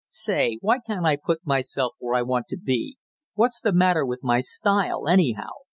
"Say, 0.09 0.57
why 0.61 0.79
can't 0.79 1.05
I 1.05 1.15
put 1.15 1.45
myself 1.45 1.93
where 1.99 2.15
I 2.15 2.23
want 2.23 2.47
to 2.47 2.57
be? 2.57 2.97
What's 3.35 3.61
the 3.61 3.71
matter 3.71 4.03
with 4.03 4.23
my 4.23 4.39
style, 4.41 5.07
anyhow? 5.07 5.51